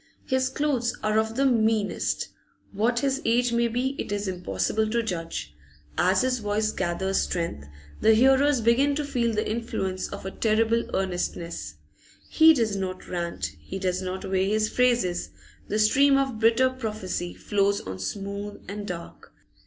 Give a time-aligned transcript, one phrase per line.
[0.25, 2.29] His clothes are of the meanest;
[2.71, 5.53] what his age may be it is impossible to judge.
[5.95, 7.67] As his voice gathers strength,
[7.99, 11.75] the hearers begin to feel the influence of a terrible earnestness.
[12.27, 15.29] He does not rant, he does not weigh his phrases;
[15.67, 19.31] the stream of bitter prophecy flows on smooth and dark.